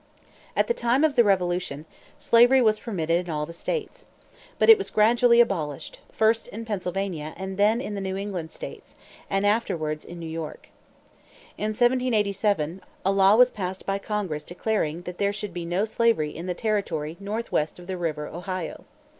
[0.55, 1.85] At the time of the Revolution,
[2.17, 4.07] slavery was permitted in all the states.
[4.57, 8.95] But it was gradually abolished, first in Pennsylvania and then in the New England states,
[9.29, 10.69] and afterwards in New York.
[11.55, 16.35] In 1787, a law was passed by Congress declaring that there should be no slavery
[16.35, 18.85] in the territory northwest of the river Ohio.